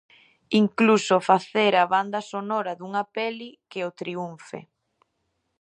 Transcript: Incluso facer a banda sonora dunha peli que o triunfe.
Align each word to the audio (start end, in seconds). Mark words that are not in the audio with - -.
Incluso 0.61 1.25
facer 1.29 1.73
a 1.83 1.85
banda 1.93 2.19
sonora 2.31 2.71
dunha 2.79 3.03
peli 3.15 3.49
que 3.71 3.79
o 3.89 3.91
triunfe. 4.01 4.59